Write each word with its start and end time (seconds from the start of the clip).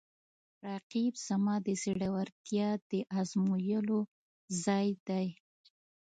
رقیب 0.67 1.13
زما 1.27 1.55
د 1.65 1.67
زړورتیا 1.83 2.69
د 2.91 2.93
ازمویلو 3.19 3.99
ځای 4.63 4.87
دی 5.07 5.27